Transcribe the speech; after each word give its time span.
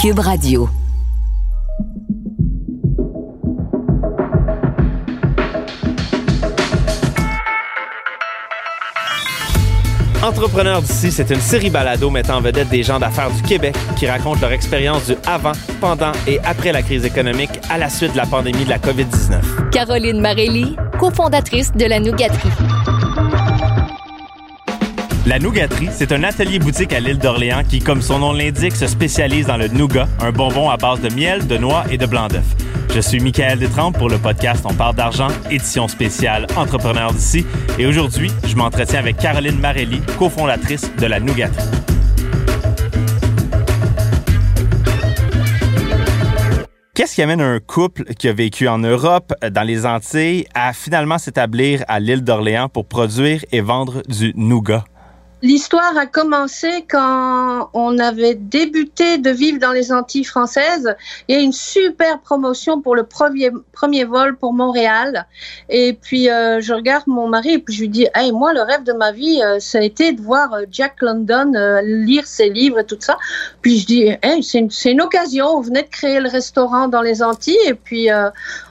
Cube 0.00 0.20
Radio. 0.20 0.66
Entrepreneurs 10.22 10.80
d'ici, 10.80 11.12
c'est 11.12 11.28
une 11.28 11.40
série 11.40 11.68
balado 11.68 12.08
mettant 12.08 12.38
en 12.38 12.40
vedette 12.40 12.70
des 12.70 12.82
gens 12.82 12.98
d'affaires 12.98 13.30
du 13.30 13.42
Québec 13.42 13.76
qui 13.96 14.06
racontent 14.06 14.40
leur 14.40 14.52
expérience 14.52 15.04
du 15.04 15.16
avant, 15.26 15.52
pendant 15.82 16.12
et 16.26 16.40
après 16.44 16.72
la 16.72 16.80
crise 16.80 17.04
économique 17.04 17.50
à 17.68 17.76
la 17.76 17.90
suite 17.90 18.12
de 18.12 18.16
la 18.16 18.24
pandémie 18.24 18.64
de 18.64 18.70
la 18.70 18.78
COVID-19. 18.78 19.68
Caroline 19.70 20.22
Marelli, 20.22 20.76
cofondatrice 20.98 21.72
de 21.72 21.84
la 21.84 22.00
Nougaterie. 22.00 22.48
La 25.26 25.38
Nougaterie, 25.38 25.90
c'est 25.92 26.12
un 26.12 26.22
atelier 26.22 26.58
boutique 26.58 26.94
à 26.94 27.00
l'île 27.00 27.18
d'Orléans 27.18 27.62
qui, 27.68 27.78
comme 27.80 28.00
son 28.00 28.20
nom 28.20 28.32
l'indique, 28.32 28.74
se 28.74 28.86
spécialise 28.86 29.46
dans 29.46 29.58
le 29.58 29.68
nougat, 29.68 30.08
un 30.20 30.32
bonbon 30.32 30.70
à 30.70 30.78
base 30.78 31.00
de 31.00 31.14
miel, 31.14 31.46
de 31.46 31.58
noix 31.58 31.84
et 31.90 31.98
de 31.98 32.06
blanc 32.06 32.28
d'œuf. 32.28 32.44
Je 32.94 33.00
suis 33.00 33.20
Michael 33.20 33.58
Détrempe 33.58 33.98
pour 33.98 34.08
le 34.08 34.16
podcast 34.16 34.64
On 34.64 34.72
parle 34.72 34.96
d'argent, 34.96 35.28
édition 35.50 35.88
spéciale 35.88 36.46
Entrepreneurs 36.56 37.12
d'ici. 37.12 37.44
Et 37.78 37.84
aujourd'hui, 37.86 38.30
je 38.46 38.56
m'entretiens 38.56 38.98
avec 38.98 39.18
Caroline 39.18 39.58
Marelli, 39.60 40.00
cofondatrice 40.18 40.90
de 40.96 41.06
la 41.06 41.20
Nougaterie. 41.20 41.68
Qu'est-ce 46.94 47.14
qui 47.14 47.22
amène 47.22 47.40
un 47.40 47.60
couple 47.60 48.04
qui 48.14 48.28
a 48.28 48.32
vécu 48.32 48.68
en 48.68 48.78
Europe, 48.78 49.34
dans 49.52 49.62
les 49.62 49.84
Antilles, 49.84 50.46
à 50.54 50.72
finalement 50.72 51.18
s'établir 51.18 51.84
à 51.88 52.00
l'île 52.00 52.24
d'Orléans 52.24 52.68
pour 52.68 52.86
produire 52.86 53.44
et 53.52 53.60
vendre 53.60 54.02
du 54.08 54.32
nougat? 54.34 54.84
L'histoire 55.42 55.96
a 55.96 56.04
commencé 56.04 56.84
quand 56.88 57.70
on 57.72 57.98
avait 57.98 58.34
débuté 58.34 59.16
de 59.16 59.30
vivre 59.30 59.58
dans 59.58 59.72
les 59.72 59.90
Antilles 59.90 60.24
françaises. 60.24 60.94
Il 61.28 61.34
y 61.34 61.38
a 61.38 61.40
une 61.40 61.52
super 61.52 62.20
promotion 62.20 62.82
pour 62.82 62.94
le 62.94 63.04
premier, 63.04 63.50
premier 63.72 64.04
vol 64.04 64.36
pour 64.36 64.52
Montréal. 64.52 65.26
Et 65.70 65.94
puis, 65.94 66.28
euh, 66.28 66.60
je 66.60 66.74
regarde 66.74 67.04
mon 67.06 67.26
mari 67.26 67.54
et 67.54 67.58
puis 67.58 67.74
je 67.74 67.80
lui 67.80 67.88
dis, 67.88 68.06
hey, 68.14 68.32
moi, 68.32 68.52
le 68.52 68.60
rêve 68.60 68.82
de 68.84 68.92
ma 68.92 69.12
vie, 69.12 69.40
euh, 69.42 69.58
ça 69.60 69.78
a 69.78 69.82
été 69.82 70.12
de 70.12 70.20
voir 70.20 70.52
euh, 70.52 70.64
Jack 70.70 71.00
London 71.00 71.52
lire 71.82 72.26
ses 72.26 72.50
livres 72.50 72.80
et 72.80 72.84
tout 72.84 72.98
ça. 73.00 73.16
Puis 73.62 73.78
je 73.78 73.86
dis, 73.86 74.12
hey, 74.22 74.42
c'est 74.42 74.58
une, 74.58 74.70
une, 74.84 75.00
occasion. 75.00 75.46
On 75.46 75.60
venait 75.60 75.84
de 75.84 75.88
créer 75.88 76.20
le 76.20 76.28
restaurant 76.28 76.88
dans 76.88 77.02
les 77.02 77.22
Antilles 77.22 77.56
et 77.66 77.74
puis 77.74 78.08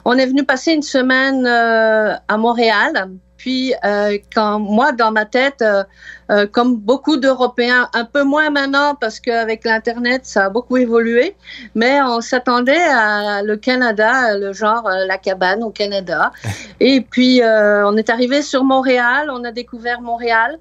on 0.04 0.16
est 0.16 0.26
venu 0.26 0.44
passer 0.44 0.72
une 0.72 0.82
semaine 0.82 1.46
à 1.46 2.36
Montréal. 2.36 3.10
Puis, 3.40 3.72
euh, 3.86 4.18
quand 4.34 4.58
moi, 4.58 4.92
dans 4.92 5.12
ma 5.12 5.24
tête, 5.24 5.62
euh, 5.62 5.82
euh, 6.30 6.46
comme 6.46 6.76
beaucoup 6.76 7.16
d'Européens, 7.16 7.88
un 7.94 8.04
peu 8.04 8.22
moins 8.22 8.50
maintenant 8.50 8.94
parce 8.94 9.18
qu'avec 9.18 9.64
l'Internet, 9.64 10.26
ça 10.26 10.44
a 10.44 10.50
beaucoup 10.50 10.76
évolué, 10.76 11.34
mais 11.74 12.02
on 12.02 12.20
s'attendait 12.20 12.84
à 12.84 13.42
le 13.42 13.56
Canada, 13.56 14.36
le 14.36 14.52
genre 14.52 14.86
la 15.06 15.16
cabane 15.16 15.62
au 15.62 15.70
Canada. 15.70 16.32
Et 16.80 17.00
puis, 17.00 17.40
on 17.42 17.96
est 17.96 18.10
arrivé 18.10 18.42
sur 18.42 18.62
Montréal, 18.62 19.30
on 19.32 19.42
a 19.44 19.52
découvert 19.52 20.02
Montréal. 20.02 20.58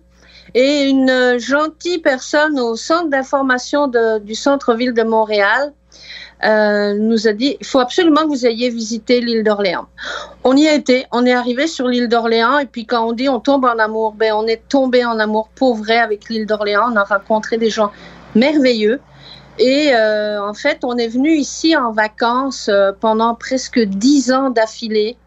Et 0.53 0.87
une 0.87 1.37
gentille 1.37 1.99
personne 1.99 2.57
au 2.61 2.77
centre 2.77 3.09
d'information 3.09 3.91
du 4.21 4.35
centre-ville 4.35 4.93
de 4.93 5.03
Montréal 5.03 5.73
euh, 6.45 6.93
nous 6.97 7.27
a 7.27 7.33
dit 7.33 7.57
il 7.59 7.65
faut 7.65 7.79
absolument 7.79 8.21
que 8.21 8.29
vous 8.29 8.45
ayez 8.45 8.69
visité 8.69 9.19
l'île 9.19 9.43
d'Orléans. 9.43 9.87
On 10.43 10.55
y 10.55 10.67
a 10.67 10.73
été, 10.73 11.05
on 11.11 11.25
est 11.25 11.33
arrivé 11.33 11.67
sur 11.67 11.87
l'île 11.87 12.07
d'Orléans 12.07 12.59
et 12.59 12.65
puis 12.65 12.85
quand 12.85 13.05
on 13.05 13.11
dit 13.11 13.27
on 13.27 13.41
tombe 13.41 13.65
en 13.65 13.77
amour, 13.77 14.13
ben 14.13 14.33
on 14.33 14.47
est 14.47 14.61
tombé 14.69 15.03
en 15.03 15.19
amour 15.19 15.49
pour 15.55 15.75
vrai 15.75 15.97
avec 15.97 16.29
l'île 16.29 16.45
d'Orléans. 16.45 16.91
On 16.93 16.95
a 16.95 17.03
rencontré 17.03 17.57
des 17.57 17.69
gens 17.69 17.91
merveilleux. 18.35 19.01
Et 19.57 19.93
euh, 19.93 20.41
en 20.41 20.53
fait, 20.53 20.79
on 20.83 20.97
est 20.97 21.09
venu 21.09 21.35
ici 21.35 21.75
en 21.75 21.91
vacances 21.91 22.69
euh, 22.69 22.93
pendant 22.97 23.35
presque 23.35 23.79
dix 23.79 24.31
ans 24.31 24.49
d'affilée. 24.49 25.17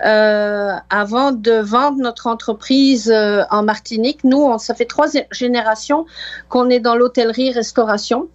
Avant 0.00 1.32
de 1.32 1.60
vendre 1.60 1.98
notre 1.98 2.28
entreprise 2.28 3.12
en 3.12 3.62
Martinique. 3.64 4.22
Nous, 4.22 4.56
ça 4.58 4.72
fait 4.76 4.84
trois 4.84 5.08
générations 5.32 6.06
qu'on 6.48 6.70
est 6.70 6.78
dans 6.78 6.94
l'hôtellerie-restauration. 6.94 8.28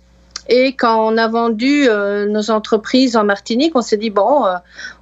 Et 0.50 0.76
quand 0.76 1.14
on 1.14 1.18
a 1.18 1.28
vendu 1.28 1.88
euh, 1.88 2.26
nos 2.26 2.52
entreprises 2.52 3.16
en 3.16 3.24
Martinique, 3.24 3.76
on 3.76 3.82
s'est 3.82 3.98
dit 3.98 4.10
bon, 4.10 4.46
euh, 4.46 4.56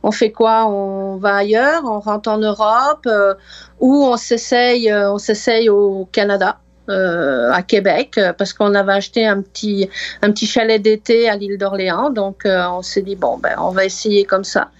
on 0.03 0.11
fait 0.11 0.31
quoi? 0.31 0.67
On 0.67 1.17
va 1.17 1.35
ailleurs, 1.35 1.83
on 1.85 1.99
rentre 1.99 2.29
en 2.29 2.37
Europe 2.37 3.05
euh, 3.07 3.33
ou 3.79 4.05
on 4.05 4.17
s'essaye, 4.17 4.93
on 4.93 5.17
s'essaye 5.17 5.69
au 5.69 6.07
Canada. 6.11 6.57
à 6.87 7.61
Québec 7.63 8.19
parce 8.37 8.51
qu'on 8.53 8.73
avait 8.75 8.91
acheté 8.91 9.25
un 9.25 9.41
petit 9.41 9.87
un 10.21 10.29
petit 10.33 10.45
chalet 10.45 10.81
d'été 10.81 11.29
à 11.29 11.37
l'île 11.37 11.57
d'Orléans. 11.57 12.09
Donc 12.09 12.41
on 12.45 12.81
s'est 12.81 13.01
dit 13.01 13.15
bon 13.15 13.37
ben 13.37 13.55
on 13.59 13.71
va 13.71 13.85
essayer 13.85 14.25
comme 14.25 14.43
ça. 14.43 14.71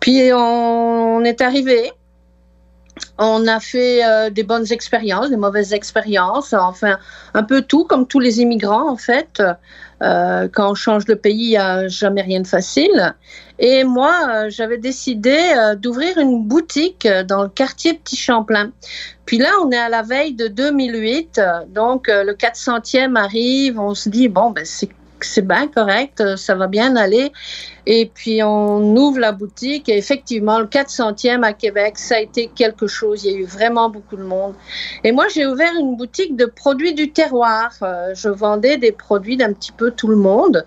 Puis 0.00 0.32
on 0.32 1.22
est 1.22 1.42
arrivé 1.42 1.92
on 3.18 3.46
a 3.46 3.60
fait 3.60 4.04
euh, 4.04 4.30
des 4.30 4.42
bonnes 4.42 4.70
expériences, 4.72 5.30
des 5.30 5.36
mauvaises 5.36 5.72
expériences, 5.72 6.54
enfin 6.54 6.98
un 7.34 7.42
peu 7.42 7.62
tout, 7.62 7.84
comme 7.84 8.06
tous 8.06 8.20
les 8.20 8.40
immigrants 8.40 8.90
en 8.90 8.96
fait. 8.96 9.42
Euh, 10.02 10.48
quand 10.50 10.70
on 10.70 10.74
change 10.74 11.04
de 11.04 11.12
pays, 11.12 11.44
il 11.44 11.50
n'y 11.50 11.56
a 11.58 11.86
jamais 11.88 12.22
rien 12.22 12.40
de 12.40 12.46
facile. 12.46 13.14
Et 13.58 13.84
moi, 13.84 14.14
euh, 14.30 14.46
j'avais 14.48 14.78
décidé 14.78 15.36
d'ouvrir 15.76 16.16
une 16.16 16.44
boutique 16.44 17.06
dans 17.26 17.42
le 17.42 17.50
quartier 17.50 17.92
Petit 17.92 18.16
Champlain. 18.16 18.70
Puis 19.26 19.36
là, 19.36 19.50
on 19.62 19.70
est 19.70 19.78
à 19.78 19.90
la 19.90 20.00
veille 20.00 20.32
de 20.32 20.48
2008, 20.48 21.40
donc 21.68 22.08
le 22.08 22.32
400e 22.32 23.16
arrive, 23.16 23.78
on 23.78 23.94
se 23.94 24.08
dit, 24.08 24.28
bon, 24.28 24.50
ben, 24.50 24.64
c'est 24.64 24.88
c'est 25.24 25.46
bien 25.46 25.68
correct, 25.68 26.20
euh, 26.20 26.36
ça 26.36 26.54
va 26.54 26.66
bien 26.66 26.96
aller. 26.96 27.32
Et 27.86 28.10
puis 28.12 28.42
on 28.42 28.94
ouvre 28.96 29.18
la 29.18 29.32
boutique 29.32 29.88
et 29.88 29.96
effectivement, 29.96 30.58
le 30.58 30.66
400e 30.66 31.42
à 31.42 31.52
Québec, 31.52 31.98
ça 31.98 32.16
a 32.16 32.20
été 32.20 32.48
quelque 32.54 32.86
chose. 32.86 33.24
Il 33.24 33.32
y 33.32 33.34
a 33.34 33.38
eu 33.38 33.44
vraiment 33.44 33.88
beaucoup 33.88 34.16
de 34.16 34.22
monde. 34.22 34.54
Et 35.02 35.12
moi, 35.12 35.26
j'ai 35.28 35.46
ouvert 35.46 35.72
une 35.78 35.96
boutique 35.96 36.36
de 36.36 36.44
produits 36.44 36.94
du 36.94 37.10
terroir. 37.12 37.72
Euh, 37.82 38.14
je 38.14 38.28
vendais 38.28 38.76
des 38.76 38.92
produits 38.92 39.36
d'un 39.36 39.52
petit 39.52 39.72
peu 39.72 39.90
tout 39.90 40.08
le 40.08 40.16
monde. 40.16 40.66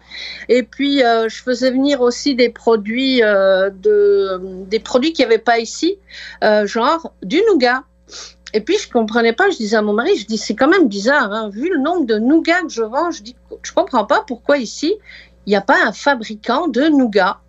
Et 0.50 0.63
puis, 0.63 1.03
euh, 1.03 1.30
je 1.30 1.42
faisais 1.42 1.72
venir 1.72 2.02
aussi 2.02 2.36
des 2.36 2.50
produits, 2.50 3.22
de, 3.22 4.42
des 4.66 4.80
produits 4.80 5.13
qu'il 5.13 5.25
n'y 5.25 5.34
avait 5.34 5.44
pas 5.44 5.59
ici, 5.59 5.97
genre 6.42 7.13
du 7.22 7.42
nougat. 7.47 7.84
Et 8.53 8.62
puis, 8.62 8.78
je 8.78 8.90
comprenais 8.90 9.34
pas. 9.34 9.50
Je 9.50 9.58
disais 9.58 9.78
à 9.78 9.81
mon 9.81 9.94
mari, 9.94 10.16
je 10.18 10.25
dis, 10.25 10.38
c'est 10.38 10.56
quand 10.56 10.68
même 10.68 10.88
bizarre, 10.88 11.31
hein. 11.31 11.50
vu 11.50 11.69
le 11.69 11.80
nombre 11.80 12.06
de 12.06 12.18
nougats 12.19 12.62
que 12.62 12.69
je 12.69 12.84
vends, 12.84 13.12
je 13.12 13.24
dis, 13.24 13.36
je 13.64 13.74
comprends 13.74 14.06
pas 14.06 14.24
pourquoi 14.28 14.58
ici, 14.58 14.96
il 15.46 15.50
n'y 15.50 15.56
a 15.56 15.62
pas 15.62 15.78
un 15.86 15.91
fabricant 15.91 16.68
de 16.68 16.84
nougats. 16.88 17.40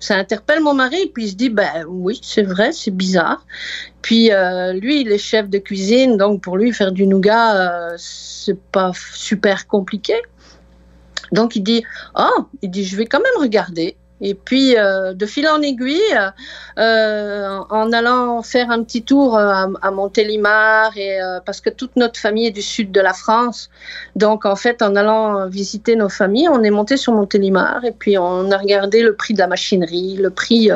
Ça 0.00 0.16
interpelle 0.16 0.60
mon 0.60 0.72
mari, 0.72 1.10
puis 1.12 1.24
il 1.24 1.30
se 1.30 1.34
dit, 1.34 1.50
ben 1.50 1.84
oui, 1.86 2.18
c'est 2.22 2.42
vrai, 2.42 2.72
c'est 2.72 2.90
bizarre. 2.90 3.44
Puis 4.00 4.32
euh, 4.32 4.72
lui, 4.72 5.02
il 5.02 5.12
est 5.12 5.18
chef 5.18 5.48
de 5.50 5.58
cuisine, 5.58 6.16
donc 6.16 6.40
pour 6.42 6.56
lui, 6.56 6.72
faire 6.72 6.90
du 6.90 7.06
nougat, 7.06 7.56
euh, 7.56 7.94
c'est 7.98 8.58
pas 8.58 8.92
super 8.94 9.66
compliqué. 9.66 10.14
Donc 11.32 11.54
il 11.54 11.62
dit, 11.62 11.84
oh, 12.18 12.46
il 12.62 12.70
dit, 12.70 12.84
je 12.84 12.96
vais 12.96 13.06
quand 13.06 13.20
même 13.20 13.42
regarder. 13.42 13.96
Et 14.22 14.34
puis, 14.34 14.76
euh, 14.76 15.14
de 15.14 15.24
fil 15.24 15.48
en 15.48 15.62
aiguille, 15.62 15.98
euh, 16.78 17.58
en 17.70 17.90
allant 17.92 18.42
faire 18.42 18.70
un 18.70 18.82
petit 18.82 19.02
tour 19.02 19.36
euh, 19.36 19.66
à, 19.80 19.90
Montélimar, 19.90 20.92
et, 20.96 21.18
parce 21.46 21.60
que 21.60 21.70
toute 21.70 21.96
notre 21.96 22.20
famille 22.20 22.46
est 22.46 22.52
du 22.52 22.62
sud 22.62 22.92
de 22.92 23.00
la 23.00 23.14
France, 23.14 23.70
donc 24.16 24.44
en 24.44 24.56
fait, 24.56 24.82
en 24.82 24.94
allant 24.94 25.48
visiter 25.48 25.96
nos 25.96 26.10
familles, 26.10 26.48
on 26.48 26.62
est 26.62 26.70
monté 26.70 26.96
sur 26.96 27.14
Montélimar 27.14 27.84
et 27.84 27.92
puis 27.92 28.18
on 28.18 28.50
a 28.50 28.58
regardé 28.58 29.02
le 29.02 29.14
prix 29.14 29.34
de 29.34 29.38
la 29.38 29.46
machinerie, 29.46 30.16
le 30.16 30.30
prix, 30.30 30.70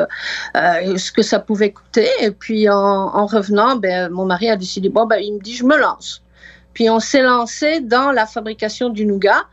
ce 0.55 1.11
que 1.11 1.21
ça 1.21 1.39
pouvait 1.39 1.71
coûter. 1.71 2.09
Et 2.21 2.31
puis 2.31 2.67
en, 2.69 3.25
revenant, 3.25 3.75
ben, 3.75 4.09
mon 4.09 4.25
mari 4.25 4.49
a 4.49 4.55
décidé, 4.55 4.89
bon, 4.89 5.05
ben, 5.05 5.17
il 5.17 5.35
me 5.35 5.39
dit, 5.39 5.55
je 5.55 5.65
me 5.65 5.77
lance. 5.77 6.21
Puis 6.73 6.89
on 6.89 6.99
s'est 6.99 7.21
lancé 7.21 7.79
dans 7.79 8.11
la 8.11 8.25
fabrication 8.25 8.89
du 8.89 9.05
nougat. 9.05 9.43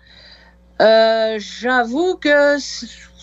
J'avoue 0.80 2.16
que 2.16 2.58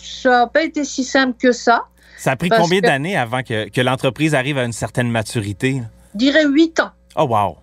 ça 0.09 0.29
n'a 0.29 0.47
pas 0.47 0.63
été 0.63 0.83
si 0.83 1.03
simple 1.03 1.38
que 1.39 1.51
ça. 1.51 1.85
Ça 2.17 2.31
a 2.31 2.35
pris 2.35 2.50
combien 2.50 2.81
d'années 2.81 3.17
avant 3.17 3.44
que, 3.44 3.81
l'entreprise 3.81 4.35
arrive 4.35 4.57
à 4.57 4.65
une 4.65 4.73
certaine 4.73 5.09
maturité? 5.09 5.81
Je 6.13 6.17
dirais 6.17 6.45
huit 6.45 6.79
ans. 6.79 6.91
Oh, 7.15 7.23
wow! 7.23 7.57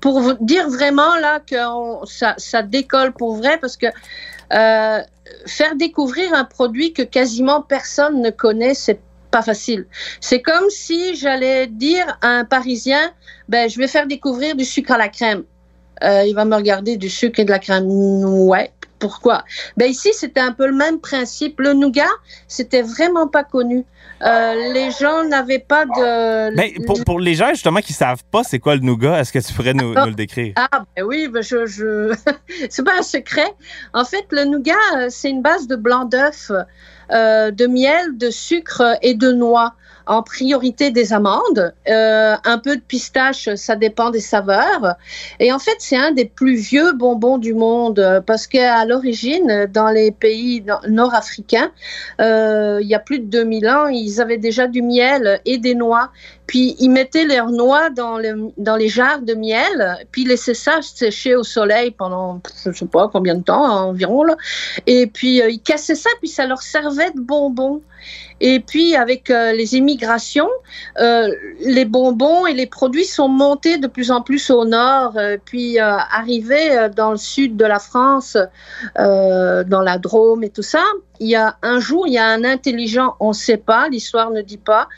Pour 0.00 0.20
vous 0.20 0.34
dire 0.40 0.68
vraiment 0.68 1.16
là 1.16 1.40
que 1.40 1.56
ça, 2.06 2.62
décolle 2.62 3.12
pour 3.12 3.36
vrai 3.36 3.58
parce 3.58 3.78
que 3.78 3.86
euh, 4.52 5.00
faire 5.46 5.74
découvrir 5.76 6.34
un 6.34 6.44
produit 6.44 6.92
que 6.92 7.02
quasiment 7.02 7.62
personne 7.62 8.20
ne 8.20 8.28
connaît, 8.28 8.74
c'est 8.74 9.00
pas 9.30 9.40
facile. 9.42 9.86
C'est 10.20 10.42
comme 10.42 10.68
si 10.68 11.16
j'allais 11.16 11.66
dire 11.66 12.18
à 12.20 12.28
un 12.28 12.44
Parisien, 12.44 13.10
ben, 13.48 13.70
je 13.70 13.78
vais 13.78 13.88
faire 13.88 14.06
découvrir 14.06 14.54
du 14.54 14.64
sucre 14.64 14.92
à 14.92 14.98
la 14.98 15.08
crème. 15.08 15.44
Euh, 16.02 16.24
il 16.26 16.34
va 16.34 16.44
me 16.44 16.54
regarder 16.54 16.96
du 16.96 17.08
sucre 17.08 17.40
et 17.40 17.44
de 17.44 17.50
la 17.50 17.58
crème. 17.58 17.86
Ouais, 17.86 18.70
pourquoi 19.04 19.44
Ben 19.76 19.90
ici, 19.90 20.14
c'était 20.14 20.40
un 20.40 20.52
peu 20.52 20.66
le 20.66 20.72
même 20.72 20.98
principe. 20.98 21.60
Le 21.60 21.74
nougat, 21.74 22.14
c'était 22.48 22.80
vraiment 22.80 23.28
pas 23.28 23.44
connu. 23.44 23.84
Euh, 24.22 24.72
les 24.72 24.90
gens 24.92 25.24
n'avaient 25.24 25.58
pas 25.58 25.84
de. 25.84 26.56
Ben, 26.56 26.72
pour, 26.86 27.04
pour, 27.04 27.20
les 27.20 27.34
gens 27.34 27.50
justement 27.50 27.80
qui 27.80 27.92
savent 27.92 28.24
pas 28.30 28.42
c'est 28.44 28.58
quoi 28.58 28.76
le 28.76 28.80
nougat, 28.80 29.20
est-ce 29.20 29.30
que 29.30 29.38
tu 29.40 29.52
pourrais 29.52 29.74
nous, 29.74 29.92
nous 29.92 30.06
le 30.06 30.14
décrire? 30.14 30.54
Ah 30.56 30.84
ben 30.96 31.04
oui, 31.04 31.28
ben 31.28 31.42
je, 31.42 31.66
je... 31.66 32.14
c'est 32.70 32.82
pas 32.82 32.98
un 32.98 33.02
secret. 33.02 33.52
En 33.92 34.06
fait, 34.06 34.24
le 34.30 34.44
nougat, 34.46 34.72
euh, 34.96 35.08
c'est 35.10 35.28
une 35.28 35.42
base 35.42 35.66
de 35.66 35.76
blanc 35.76 36.06
d'œuf, 36.06 36.50
euh, 37.12 37.50
de 37.50 37.66
miel, 37.66 38.16
de 38.16 38.30
sucre 38.30 38.96
et 39.02 39.12
de 39.12 39.32
noix 39.32 39.74
en 40.06 40.22
priorité 40.22 40.90
des 40.90 41.12
amandes, 41.12 41.74
euh, 41.88 42.36
un 42.44 42.58
peu 42.58 42.76
de 42.76 42.80
pistache, 42.80 43.48
ça 43.54 43.76
dépend 43.76 44.10
des 44.10 44.20
saveurs. 44.20 44.96
Et 45.40 45.52
en 45.52 45.58
fait, 45.58 45.76
c'est 45.78 45.96
un 45.96 46.12
des 46.12 46.24
plus 46.24 46.56
vieux 46.56 46.92
bonbons 46.92 47.38
du 47.38 47.54
monde 47.54 48.22
parce 48.26 48.46
qu'à 48.46 48.84
l'origine, 48.84 49.66
dans 49.72 49.90
les 49.90 50.10
pays 50.10 50.64
nord-africains, 50.88 51.70
euh, 52.20 52.78
il 52.82 52.88
y 52.88 52.94
a 52.94 52.98
plus 52.98 53.18
de 53.18 53.26
2000 53.26 53.68
ans, 53.68 53.86
ils 53.86 54.20
avaient 54.20 54.38
déjà 54.38 54.66
du 54.66 54.82
miel 54.82 55.40
et 55.44 55.58
des 55.58 55.74
noix. 55.74 56.10
Puis 56.46 56.76
ils 56.78 56.90
mettaient 56.90 57.24
leurs 57.24 57.50
noix 57.50 57.90
dans, 57.90 58.18
les 58.18 58.88
jarres 58.88 59.22
de 59.22 59.34
miel, 59.34 60.06
puis 60.12 60.24
laissaient 60.24 60.54
ça 60.54 60.80
sécher 60.82 61.34
au 61.36 61.42
soleil 61.42 61.90
pendant 61.90 62.40
je 62.62 62.70
ne 62.70 62.74
sais 62.74 62.86
pas 62.86 63.08
combien 63.08 63.34
de 63.34 63.42
temps 63.42 63.64
environ. 63.88 64.24
Et 64.86 65.06
puis 65.06 65.40
euh, 65.40 65.48
ils 65.48 65.60
cassaient 65.60 65.94
ça, 65.94 66.10
puis 66.20 66.28
ça 66.28 66.46
leur 66.46 66.62
servait 66.62 67.10
de 67.12 67.20
bonbons. 67.20 67.82
Et 68.40 68.60
puis 68.60 68.94
avec 68.94 69.30
euh, 69.30 69.52
les 69.52 69.76
immigrations, 69.76 70.48
euh, 71.00 71.32
les 71.60 71.86
bonbons 71.86 72.46
et 72.46 72.52
les 72.52 72.66
produits 72.66 73.06
sont 73.06 73.28
montés 73.28 73.78
de 73.78 73.86
plus 73.86 74.10
en 74.10 74.20
plus 74.20 74.50
au 74.50 74.64
nord, 74.64 75.16
puis 75.46 75.78
arrivés 75.78 76.88
dans 76.94 77.12
le 77.12 77.16
sud 77.16 77.56
de 77.56 77.64
la 77.64 77.78
France, 77.78 78.36
dans 78.96 79.82
la 79.84 79.98
Drôme 79.98 80.44
et 80.44 80.50
tout 80.50 80.62
ça. 80.62 80.82
Il 81.20 81.28
y 81.28 81.36
a 81.36 81.56
un 81.62 81.78
jour, 81.78 82.06
il 82.06 82.14
y 82.14 82.18
a 82.18 82.26
un 82.26 82.44
intelligent, 82.44 83.14
on 83.20 83.28
ne 83.28 83.34
sait 83.34 83.56
pas, 83.56 83.88
l'histoire 83.88 84.30
ne 84.30 84.42
dit 84.42 84.58
pas, 84.58 84.88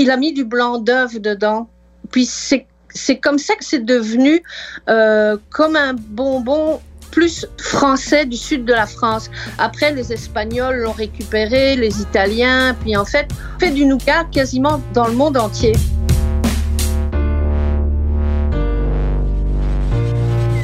il 0.00 0.10
a 0.10 0.16
mis 0.16 0.32
du 0.32 0.44
blanc 0.44 0.78
d'œuf 0.78 1.20
dedans. 1.20 1.68
Puis 2.10 2.24
c'est 2.24 2.66
c'est 2.92 3.18
comme 3.18 3.38
ça 3.38 3.54
que 3.54 3.64
c'est 3.64 3.84
devenu 3.84 4.42
euh, 4.88 5.36
comme 5.50 5.76
un 5.76 5.94
bonbon 5.94 6.80
plus 7.12 7.46
français 7.58 8.24
du 8.24 8.36
sud 8.36 8.64
de 8.64 8.72
la 8.72 8.86
France. 8.86 9.30
Après, 9.58 9.92
les 9.92 10.12
Espagnols 10.12 10.76
l'ont 10.76 10.92
récupéré, 10.92 11.76
les 11.76 12.00
Italiens, 12.00 12.74
puis 12.80 12.96
en 12.96 13.04
fait, 13.04 13.28
fait 13.60 13.70
du 13.70 13.84
nougat 13.84 14.24
quasiment 14.32 14.80
dans 14.92 15.06
le 15.06 15.14
monde 15.14 15.36
entier. 15.36 15.72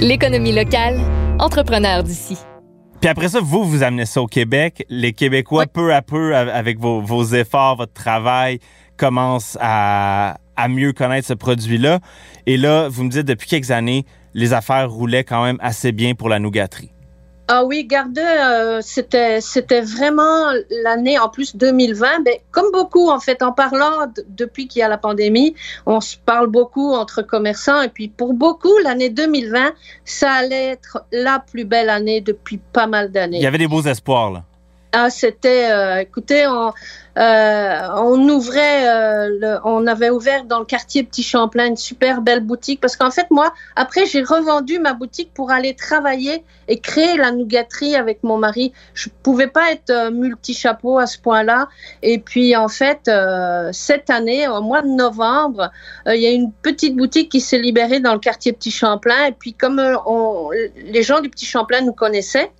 L'économie 0.01 0.53
locale, 0.53 1.01
entrepreneur 1.39 2.03
d'ici. 2.03 2.39
Puis 3.01 3.11
après 3.11 3.29
ça, 3.29 3.41
vous, 3.41 3.65
vous 3.65 3.83
amenez 3.83 4.07
ça 4.07 4.23
au 4.23 4.27
Québec. 4.27 4.85
Les 4.89 5.13
Québécois, 5.13 5.67
peu 5.67 5.95
à 5.95 6.03
peu, 6.03 6.35
avec 6.35 6.81
vos, 6.81 7.01
vos 7.01 7.25
efforts, 7.25 7.77
votre 7.77 7.93
travail, 7.93 8.59
commence 8.97 9.57
à, 9.61 10.39
à 10.57 10.69
mieux 10.69 10.93
connaître 10.93 11.29
ce 11.29 11.35
produit-là. 11.35 12.01
Et 12.47 12.57
là, 12.57 12.89
vous 12.89 13.05
me 13.05 13.11
dites, 13.11 13.27
depuis 13.27 13.49
quelques 13.49 13.71
années, 13.71 14.05
les 14.35 14.53
affaires 14.53 14.91
roulaient 14.91 15.25
quand 15.25 15.45
même 15.45 15.59
assez 15.61 15.93
bien 15.93 16.15
pour 16.15 16.29
la 16.29 16.39
nougaterie. 16.39 16.93
Ah 17.49 17.65
oui, 17.65 17.85
Gardeux, 17.85 18.23
euh, 18.23 18.81
c'était 18.83 19.41
c'était 19.41 19.81
vraiment 19.81 20.51
l'année 20.83 21.17
en 21.17 21.29
plus 21.29 21.55
2020. 21.55 22.25
Ben, 22.25 22.35
comme 22.51 22.73
beaucoup 22.73 23.09
en 23.09 23.21
fait, 23.21 23.41
en 23.41 23.53
parlant 23.53 24.11
depuis 24.27 24.67
qu'il 24.67 24.81
y 24.81 24.83
a 24.83 24.89
la 24.89 24.99
pandémie, 24.99 25.55
on 25.87 26.01
se 26.01 26.17
parle 26.17 26.49
beaucoup 26.49 26.93
entre 26.93 27.23
commerçants 27.23 27.83
et 27.83 27.89
puis 27.89 28.09
pour 28.09 28.35
beaucoup 28.35 28.77
l'année 28.83 29.11
2020, 29.11 29.75
ça 30.05 30.33
allait 30.33 30.71
être 30.71 31.05
la 31.13 31.39
plus 31.39 31.65
belle 31.65 31.89
année 31.89 32.21
depuis 32.21 32.59
pas 32.59 32.89
mal 32.89 33.13
d'années. 33.13 33.37
Il 33.37 33.45
y 33.45 33.47
avait 33.47 33.59
des 33.59 33.69
beaux 33.69 33.83
espoirs 33.83 34.33
là. 34.33 34.43
Ah, 34.93 35.11
c'était, 35.11 35.71
euh, 35.71 35.99
écoutez, 35.99 36.47
on, 36.47 36.73
euh, 37.19 38.31
ouvrait, 38.31 38.89
euh, 38.89 39.59
on 39.65 39.87
avait 39.87 40.11
ouvert 40.11 40.45
dans 40.45 40.61
le 40.61 40.65
quartier 40.65 41.03
Petit 41.03 41.23
Champlain 41.23 41.67
une 41.67 41.77
super 41.77 42.23
belle 42.23 42.41
boutique 42.41 42.81
parce 42.81 42.97
qu'en 42.97 43.11
fait, 43.11 43.27
moi, 43.31 43.53
après, 43.75 44.07
j'ai 44.07 44.23
revendu 44.23 44.79
ma 44.79 44.95
boutique 44.95 45.35
pour 45.35 45.51
aller 45.51 45.75
travailler 45.75 46.45
et 46.69 46.79
créer 46.79 47.17
la 47.17 47.33
nougaterie 47.33 47.97
avec 47.97 48.23
mon 48.23 48.39
mari. 48.39 48.73
Je 48.95 49.09
pouvais 49.23 49.49
pas 49.49 49.73
être 49.73 50.11
multi-chapeau 50.11 50.99
à 50.99 51.07
ce 51.07 51.19
point-là. 51.19 51.69
Et 52.03 52.19
puis, 52.19 52.57
en 52.57 52.69
fait, 52.69 53.11
cette 53.73 54.09
année, 54.09 54.49
au 54.49 54.63
mois 54.63 54.83
de 54.83 54.89
novembre, 54.89 55.71
il 56.07 56.21
y 56.21 56.27
a 56.27 56.31
une 56.31 56.53
petite 56.53 56.97
boutique 56.97 57.31
qui 57.31 57.41
s'est 57.41 57.59
libérée 57.59 58.01
dans 58.01 58.15
le 58.15 58.21
quartier 58.21 58.53
Petit 58.53 58.71
Champlain. 58.71 59.27
Et 59.27 59.33
puis, 59.33 59.53
comme 59.53 59.83
les 60.77 61.03
gens 61.03 61.21
du 61.21 61.29
Petit 61.29 61.47
Champlain 61.47 61.83
nous 61.83 61.93
connaissaient, 61.93 62.51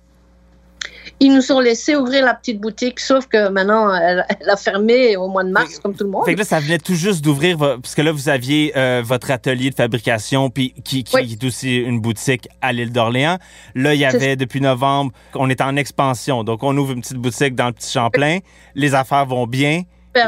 ils 1.19 1.33
nous 1.33 1.51
ont 1.51 1.59
laissé 1.59 1.95
ouvrir 1.95 2.25
la 2.25 2.35
petite 2.35 2.59
boutique, 2.61 2.99
sauf 2.99 3.25
que 3.25 3.49
maintenant, 3.49 3.93
elle, 3.95 4.25
a 4.47 4.55
fermé 4.55 5.17
au 5.17 5.27
mois 5.27 5.43
de 5.43 5.49
mars, 5.49 5.79
comme 5.79 5.95
tout 5.95 6.03
le 6.03 6.11
monde. 6.11 6.25
Fait 6.25 6.33
que 6.33 6.39
là, 6.39 6.45
ça 6.45 6.59
venait 6.59 6.77
tout 6.77 6.93
juste 6.93 7.23
d'ouvrir, 7.23 7.57
parce 7.57 7.95
que 7.95 8.01
là, 8.01 8.11
vous 8.11 8.29
aviez 8.29 8.71
euh, 8.77 9.01
votre 9.03 9.31
atelier 9.31 9.69
de 9.69 9.75
fabrication, 9.75 10.49
puis 10.49 10.73
qui, 10.83 11.03
qui 11.03 11.17
est 11.17 11.43
aussi 11.43 11.77
une 11.77 11.99
boutique 11.99 12.47
à 12.61 12.71
l'île 12.71 12.91
d'Orléans. 12.91 13.37
Là, 13.73 13.93
il 13.93 13.99
y 13.99 14.05
avait, 14.05 14.35
depuis 14.35 14.61
novembre, 14.61 15.11
on 15.33 15.49
est 15.49 15.61
en 15.61 15.75
expansion. 15.75 16.43
Donc, 16.43 16.63
on 16.63 16.75
ouvre 16.77 16.93
une 16.93 17.01
petite 17.01 17.17
boutique 17.17 17.55
dans 17.55 17.67
le 17.67 17.73
Petit 17.73 17.91
Champlain. 17.91 18.39
Les 18.75 18.93
affaires 18.93 19.25
vont 19.25 19.47
bien. 19.47 19.83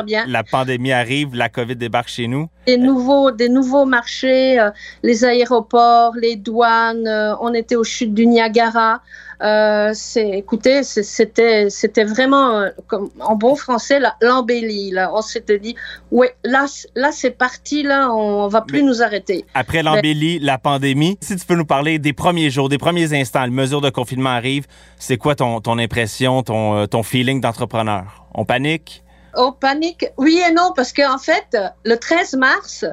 Bien. 0.06 0.26
La 0.28 0.44
pandémie 0.44 0.92
arrive, 0.92 1.36
la 1.36 1.50
COVID 1.50 1.76
débarque 1.76 2.10
chez 2.10 2.28
nous. 2.28 2.48
Des 2.68 2.78
nouveaux, 2.78 3.32
des 3.32 3.50
nouveaux 3.50 3.86
marchés, 3.86 4.60
euh, 4.60 4.70
les 5.02 5.26
aéroports, 5.26 6.14
les 6.16 6.36
douanes. 6.36 7.08
Euh, 7.08 7.34
on 7.42 7.54
était 7.56 7.76
au 7.76 7.84
chutes 7.84 8.14
du 8.14 8.28
Niagara. 8.28 9.02
Euh, 9.42 9.92
c'est, 9.94 10.30
écoutez, 10.30 10.84
c'était, 10.84 11.70
c'était 11.70 12.04
vraiment, 12.04 12.68
comme, 12.88 13.10
en 13.20 13.36
bon 13.36 13.56
français, 13.56 14.00
l'embellie. 14.22 14.92
Là, 14.92 15.10
on 15.14 15.22
s'était 15.22 15.58
dit, 15.58 15.76
ouais, 16.12 16.36
là, 16.44 16.66
là, 16.96 17.10
c'est 17.12 17.32
parti. 17.32 17.82
Là, 17.82 18.14
on 18.14 18.48
va 18.48 18.62
plus 18.62 18.84
nous 18.84 19.02
arrêter. 19.02 19.46
Après 19.56 19.82
l'embellie, 19.82 20.38
la 20.38 20.60
pandémie, 20.60 21.18
si 21.22 21.36
tu 21.36 21.46
peux 21.46 21.56
nous 21.56 21.66
parler 21.66 21.98
des 21.98 22.14
premiers 22.14 22.52
jours, 22.52 22.70
des 22.70 22.78
premiers 22.78 23.14
instants, 23.14 23.44
les 23.46 23.50
mesures 23.50 23.82
de 23.82 23.90
confinement 23.90 24.30
arrivent. 24.30 24.68
C'est 24.98 25.18
quoi 25.18 25.34
ton, 25.34 25.62
ton 25.62 25.80
impression, 25.80 26.44
ton, 26.44 26.86
ton 26.86 27.02
feeling 27.02 27.42
d'entrepreneur? 27.42 28.26
On 28.36 28.46
panique? 28.46 29.04
On 29.42 29.54
panique, 29.54 30.06
oui 30.18 30.44
et 30.46 30.52
non, 30.52 30.74
parce 30.76 30.92
qu'en 30.92 31.16
en 31.16 31.18
fait, 31.18 31.56
le 31.86 31.96
13 31.96 32.34
mars, 32.34 32.84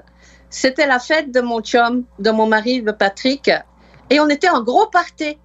c'était 0.49 0.87
la 0.87 1.01
fête 1.01 1.33
de 1.33 1.41
mon 1.41 1.61
chum, 1.61 2.05
de 2.21 2.31
mon 2.31 2.47
mari, 2.47 2.83
de 2.83 2.93
Patrick, 2.93 3.51
et 4.11 4.21
on 4.21 4.29
était 4.29 4.49
en 4.49 4.63
gros 4.63 4.87
party 4.87 5.39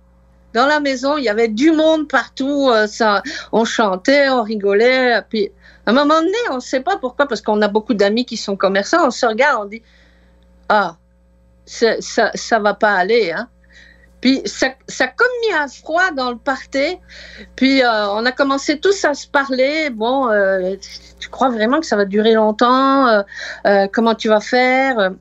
dans 0.54 0.68
la 0.68 0.80
maison, 0.80 1.18
il 1.18 1.24
y 1.24 1.30
avait 1.30 1.48
du 1.48 1.72
monde 1.72 2.08
partout. 2.08 2.70
Euh, 2.70 2.86
ça, 2.86 3.24
on 3.52 3.66
chantait, 3.66 4.30
on 4.30 4.44
rigolait. 4.44 5.22
Puis, 5.30 5.50
à 5.86 5.92
un 5.92 5.94
moment 5.94 6.20
donné, 6.20 6.38
on 6.52 6.56
ne 6.56 6.60
sait 6.60 6.82
pas 6.82 6.98
pourquoi, 6.98 7.28
parce 7.28 7.42
qu'on 7.42 7.62
a 7.62 7.68
beaucoup 7.68 7.94
d'amis 7.94 8.26
qui 8.26 8.38
sont 8.38 8.56
commerçants. 8.56 9.08
On 9.08 9.12
se 9.12 9.26
regarde, 9.26 9.64
on 9.64 9.66
dit 9.66 9.82
Ah, 10.70 10.98
ça, 11.66 11.96
ça 12.02 12.60
va 12.60 12.74
pas 12.74 12.94
aller. 12.94 13.32
Hein? 13.32 13.48
Puis, 14.22 14.42
ça, 14.46 14.70
ça 14.88 15.06
a 15.06 15.08
comme 15.08 15.28
mis 15.48 15.54
un 15.54 15.68
froid 15.68 16.12
dans 16.12 16.32
le 16.32 16.38
party. 16.38 16.98
Puis, 17.56 17.84
euh, 17.84 18.08
on 18.10 18.26
a 18.26 18.32
commencé 18.32 18.80
tous 18.80 19.04
à 19.04 19.14
se 19.14 19.28
parler. 19.28 19.90
Bon, 19.90 20.30
euh, 20.30 20.76
tu 21.20 21.30
crois 21.30 21.50
vraiment 21.50 21.80
que 21.80 21.86
ça 21.86 21.96
va 21.96 22.06
durer 22.06 22.34
longtemps? 22.34 23.24
Comment 23.92 24.16
tu 24.16 24.30
vas 24.30 24.40
faire? 24.40 25.12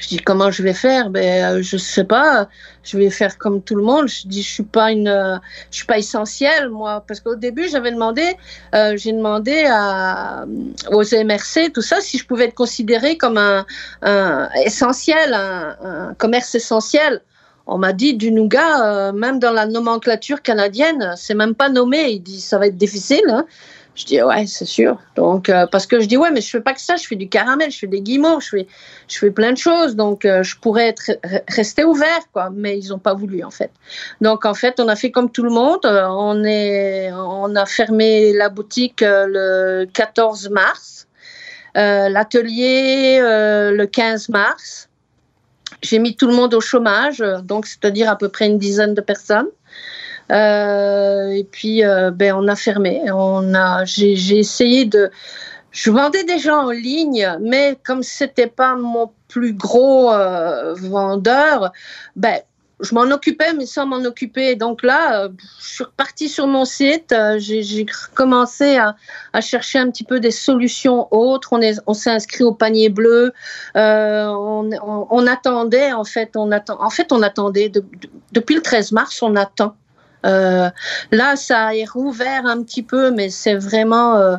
Je 0.00 0.08
dis 0.08 0.18
comment 0.18 0.50
je 0.50 0.62
vais 0.62 0.74
faire? 0.74 1.10
Ben 1.10 1.44
euh, 1.44 1.62
je 1.62 1.76
sais 1.76 2.04
pas. 2.04 2.48
Je 2.82 2.98
vais 2.98 3.10
faire 3.10 3.38
comme 3.38 3.62
tout 3.62 3.74
le 3.74 3.82
monde. 3.82 4.08
Je 4.08 4.26
dis 4.26 4.42
je 4.42 4.52
suis 4.52 4.62
pas 4.62 4.92
une, 4.92 5.08
euh, 5.08 5.36
je 5.70 5.78
suis 5.78 5.86
pas 5.86 5.98
essentielle 5.98 6.68
moi 6.68 7.02
parce 7.06 7.20
qu'au 7.20 7.34
début 7.34 7.68
j'avais 7.68 7.92
demandé, 7.92 8.36
euh, 8.74 8.96
j'ai 8.96 9.12
demandé 9.12 9.64
à, 9.68 10.44
aux 10.90 11.02
MRC 11.02 11.72
tout 11.72 11.82
ça 11.82 12.00
si 12.00 12.18
je 12.18 12.26
pouvais 12.26 12.44
être 12.44 12.54
considérée 12.54 13.16
comme 13.16 13.38
un, 13.38 13.64
essentiel, 14.64 15.32
un, 15.34 16.14
commerce 16.18 16.54
essentiel. 16.54 17.22
On 17.66 17.78
m'a 17.78 17.92
dit 17.92 18.14
du 18.14 18.30
nougat, 18.30 19.12
même 19.12 19.38
dans 19.38 19.52
la 19.52 19.66
nomenclature 19.66 20.42
canadienne, 20.42 21.14
c'est 21.16 21.34
même 21.34 21.54
pas 21.54 21.68
nommé. 21.68 22.10
Il 22.10 22.20
dit 22.20 22.40
ça 22.40 22.58
va 22.58 22.68
être 22.68 22.76
difficile. 22.76 23.24
Hein. 23.28 23.44
Je 23.96 24.04
dis 24.04 24.22
ouais, 24.22 24.46
c'est 24.46 24.66
sûr. 24.66 24.98
Donc 25.16 25.48
euh, 25.48 25.66
parce 25.66 25.86
que 25.86 26.00
je 26.00 26.06
dis 26.06 26.18
ouais, 26.18 26.30
mais 26.30 26.42
je 26.42 26.50
fais 26.50 26.60
pas 26.60 26.74
que 26.74 26.80
ça. 26.80 26.96
Je 26.96 27.06
fais 27.06 27.16
du 27.16 27.30
caramel, 27.30 27.70
je 27.70 27.78
fais 27.78 27.86
des 27.86 28.02
guimauves, 28.02 28.42
je 28.42 28.48
fais, 28.50 28.66
je 29.08 29.18
fais 29.18 29.30
plein 29.30 29.52
de 29.52 29.58
choses. 29.58 29.96
Donc 29.96 30.26
euh, 30.26 30.42
je 30.42 30.56
pourrais 30.58 30.88
être 30.88 31.18
rester 31.48 31.82
ouvert 31.82 32.20
quoi, 32.32 32.50
mais 32.52 32.78
ils 32.78 32.92
ont 32.92 32.98
pas 32.98 33.14
voulu 33.14 33.42
en 33.42 33.50
fait. 33.50 33.70
Donc 34.20 34.44
en 34.44 34.52
fait, 34.52 34.78
on 34.80 34.88
a 34.88 34.96
fait 34.96 35.10
comme 35.10 35.30
tout 35.30 35.42
le 35.42 35.50
monde. 35.50 35.86
Euh, 35.86 36.06
on 36.10 36.44
est, 36.44 37.10
on 37.12 37.56
a 37.56 37.64
fermé 37.64 38.34
la 38.34 38.50
boutique 38.50 39.00
le 39.00 39.86
14 39.86 40.50
mars, 40.50 41.08
l'atelier 41.74 43.18
le 43.20 43.86
15 43.86 44.28
mars. 44.28 44.90
J'ai 45.86 45.98
mis 45.98 46.16
tout 46.16 46.26
le 46.26 46.34
monde 46.34 46.52
au 46.54 46.60
chômage, 46.60 47.22
donc 47.44 47.66
c'est-à-dire 47.66 48.10
à 48.10 48.18
peu 48.18 48.28
près 48.28 48.46
une 48.46 48.58
dizaine 48.58 48.94
de 48.94 49.00
personnes. 49.00 49.48
Euh, 50.32 51.28
et 51.30 51.44
puis, 51.44 51.84
euh, 51.84 52.10
ben, 52.10 52.34
on 52.34 52.48
a 52.48 52.56
fermé. 52.56 53.02
On 53.12 53.54
a, 53.54 53.84
j'ai 53.84 54.38
essayé 54.38 54.84
de. 54.84 55.10
Je 55.70 55.90
vendais 55.90 56.24
déjà 56.24 56.56
en 56.56 56.70
ligne, 56.70 57.36
mais 57.40 57.78
comme 57.84 58.02
c'était 58.02 58.46
pas 58.46 58.76
mon 58.76 59.12
plus 59.28 59.52
gros 59.52 60.10
euh, 60.12 60.74
vendeur, 60.74 61.72
ben, 62.16 62.40
je 62.80 62.94
m'en 62.94 63.02
occupais, 63.02 63.54
mais 63.54 63.64
sans 63.64 63.86
m'en 63.86 64.04
occuper. 64.04 64.54
Donc 64.54 64.82
là, 64.82 65.24
euh, 65.24 65.28
je 65.60 65.66
suis 65.66 65.84
repartie 65.84 66.28
sur 66.28 66.46
mon 66.46 66.64
site. 66.64 67.12
Euh, 67.12 67.38
j'ai 67.38 67.86
commencé 68.14 68.76
à, 68.76 68.94
chercher 69.40 69.78
un 69.78 69.90
petit 69.90 70.04
peu 70.04 70.20
des 70.20 70.30
solutions 70.30 71.08
autres. 71.10 71.52
On 71.52 71.60
est, 71.60 71.80
on 71.86 71.94
s'est 71.94 72.10
inscrit 72.10 72.44
au 72.44 72.52
panier 72.52 72.88
bleu. 72.88 73.32
Euh, 73.76 74.26
on, 74.26 75.26
attendait, 75.26 75.92
en 75.92 76.04
fait, 76.04 76.36
on 76.36 76.52
attend. 76.52 76.82
En 76.82 76.90
fait, 76.90 77.12
on 77.12 77.22
attendait 77.22 77.72
depuis 78.32 78.54
le 78.54 78.62
13 78.62 78.92
mars. 78.92 79.22
On 79.22 79.36
attend. 79.36 79.74
Là, 80.24 81.36
ça 81.36 81.74
est 81.74 81.88
rouvert 81.88 82.46
un 82.46 82.62
petit 82.62 82.82
peu, 82.82 83.10
mais 83.10 83.30
c'est 83.30 83.54
vraiment, 83.54 84.38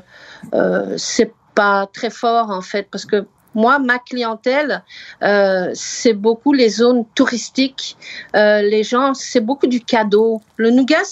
c'est 0.98 1.32
pas 1.56 1.88
très 1.91 2.12
fort 2.12 2.51
en 2.51 2.62
fait, 2.62 2.88
parce 2.91 3.06
que 3.06 3.25
moi, 3.58 3.80
ma 3.80 3.98
clientèle, 3.98 4.84
euh, 5.24 5.72
c'est 5.74 6.14
beaucoup 6.14 6.54
les 6.54 6.70
zones 6.70 7.06
touristiques. 7.16 7.98
Euh, 8.36 8.62
les 8.62 8.84
gens, 8.84 9.16
c'est 9.16 9.42
beaucoup 9.42 9.66
du 9.66 9.82
cadeau. 9.82 10.44
Le 10.58 10.70
nougat, 10.70 11.04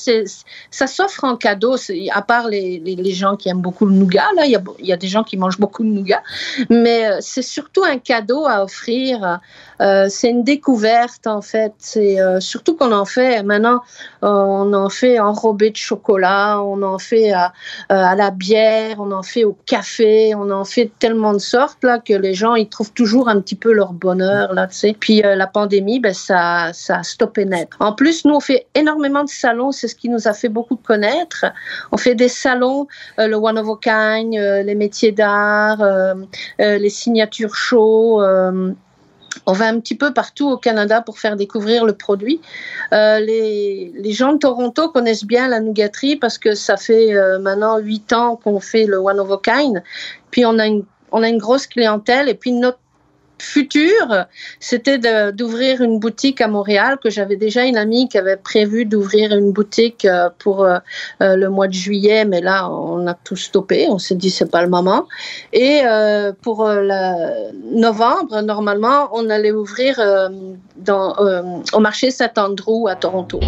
ça 0.69 0.85
s'offre 0.85 1.23
en 1.23 1.37
cadeau, 1.37 1.75
à 2.13 2.21
part 2.21 2.47
les, 2.47 3.13
gens 3.13 3.35
qui 3.35 3.49
aiment 3.49 3.63
beaucoup 3.63 3.87
le 3.87 3.93
nougat. 3.93 4.27
Là, 4.35 4.45
il 4.45 4.51
y 4.79 4.93
a, 4.93 4.97
des 4.97 5.07
gens 5.07 5.23
qui 5.23 5.37
mangent 5.37 5.59
beaucoup 5.59 5.83
de 5.83 5.89
nougat, 5.89 6.21
mais 6.69 7.07
euh, 7.07 7.17
c'est 7.19 7.41
surtout 7.41 7.83
un 7.83 7.97
cadeau 7.97 8.45
à 8.45 8.63
offrir. 8.63 9.39
C'est 9.79 10.29
une 10.29 10.43
découverte 10.43 11.27
en 11.27 11.41
fait. 11.41 11.73
C'est 11.79 12.17
surtout 12.39 12.77
qu'on 12.77 12.93
en 12.93 13.03
fait 13.03 13.43
maintenant, 13.43 13.81
on 14.21 14.71
en 14.73 14.89
fait 14.89 15.19
enrobé 15.19 15.69
de 15.71 15.75
chocolat, 15.75 16.61
on 16.61 16.81
en 16.81 16.97
fait 16.97 17.33
à, 17.33 17.51
à, 17.89 18.15
la 18.15 18.31
bière, 18.31 18.97
on 18.99 19.11
en 19.11 19.23
fait 19.23 19.43
au 19.43 19.57
café, 19.65 20.33
on 20.33 20.49
en 20.49 20.63
fait 20.63 20.91
tellement 20.97 21.33
de 21.33 21.39
sortes 21.39 21.83
là 21.83 21.99
que 21.99 22.13
les 22.13 22.34
gens 22.35 22.55
ils 22.55 22.69
trouvent 22.69 22.93
toujours 22.93 23.29
un 23.29 23.39
petit 23.41 23.55
peu 23.55 23.71
leur 23.71 23.93
bonheur 23.93 24.53
là. 24.53 24.67
Puis 24.99 25.21
la 25.21 25.47
pandémie, 25.47 25.99
ben 25.99 26.13
ça 26.13 26.71
ça 26.73 26.97
a 26.97 27.03
stoppé 27.03 27.45
net. 27.45 27.69
En 27.79 27.93
plus, 27.93 28.25
nous 28.25 28.35
on 28.35 28.39
fait 28.39 28.67
énormément 28.75 29.23
de 29.23 29.29
salons, 29.29 29.71
c'est 29.71 29.87
ce 29.87 29.95
qui 29.95 30.09
nous 30.09 30.27
a 30.27 30.33
fait 30.33 30.49
beaucoup 30.49 30.75
connaître. 30.75 31.45
On 31.91 31.97
fait 31.97 32.15
des 32.15 32.27
salons, 32.27 32.87
le 33.17 33.35
One 33.35 33.57
of 33.57 33.67
a 33.69 33.77
Kind, 33.81 34.33
les 34.33 34.75
métiers 34.75 35.11
d'art, 35.11 35.83
les 36.59 36.89
signatures 36.89 37.55
show. 37.55 38.21
On 39.45 39.53
va 39.53 39.67
un 39.67 39.79
petit 39.79 39.95
peu 39.95 40.13
partout 40.13 40.49
au 40.49 40.57
Canada 40.57 41.01
pour 41.01 41.19
faire 41.19 41.35
découvrir 41.35 41.85
le 41.85 41.93
produit. 41.93 42.41
Euh, 42.93 43.19
les, 43.19 44.11
gens 44.11 44.33
de 44.33 44.39
Toronto 44.39 44.89
connaissent 44.89 45.25
bien 45.25 45.47
la 45.47 45.59
nougaterie 45.59 46.15
parce 46.15 46.37
que 46.37 46.55
ça 46.55 46.77
fait 46.77 47.13
euh, 47.13 47.39
maintenant 47.39 47.77
huit 47.77 48.13
ans 48.13 48.37
qu'on 48.37 48.59
fait 48.59 48.85
le 48.85 48.97
One 48.97 49.19
of 49.19 49.31
a 49.31 49.39
Kind. 49.43 49.83
Puis 50.31 50.45
on 50.45 50.57
a 50.57 50.65
une, 50.65 50.85
on 51.15 51.23
a 51.23 51.29
une 51.29 51.37
grosse 51.37 51.65
clientèle 51.65 52.27
et 52.27 52.33
puis 52.35 52.51
notre 52.51 52.79
futur, 53.39 54.25
c'était 54.59 54.97
d'ouvrir 55.31 55.81
une 55.81 55.99
boutique 55.99 56.41
à 56.41 56.47
Montréal, 56.47 56.97
que 57.01 57.09
j'avais 57.09 57.35
déjà 57.35 57.63
une 57.65 57.77
amie 57.77 58.07
qui 58.07 58.17
avait 58.17 58.37
prévu 58.37 58.85
d'ouvrir 58.85 59.31
une 59.33 59.51
boutique 59.51 60.05
euh, 60.05 60.29
pour 60.39 60.63
euh, 60.63 60.77
euh, 61.21 61.35
le 61.35 61.49
mois 61.49 61.67
de 61.67 61.73
juillet, 61.73 62.25
mais 62.25 62.41
là, 62.41 62.69
on 62.69 63.07
a 63.07 63.13
tout 63.13 63.35
stoppé. 63.35 63.87
On 63.89 63.97
s'est 63.97 64.15
dit, 64.15 64.29
c'est 64.29 64.49
pas 64.49 64.61
le 64.61 64.69
moment. 64.69 65.07
Et 65.53 65.81
pour 66.41 66.67
le 66.67 67.75
novembre, 67.75 68.41
normalement, 68.41 69.09
on 69.13 69.29
allait 69.29 69.51
ouvrir 69.51 69.99
au 71.73 71.79
marché 71.79 72.11
Saint-Andrew 72.11 72.87
à 72.87 72.95
Toronto. 72.95 73.39